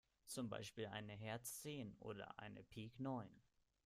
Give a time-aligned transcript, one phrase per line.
[0.25, 3.29] Zum Beispiel eine Herz zehn oder eine Pik neun.